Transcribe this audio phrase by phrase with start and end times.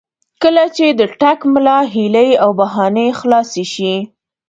[0.43, 3.93] کله چې د ټګ ملا هیلې او بهانې خلاصې شي.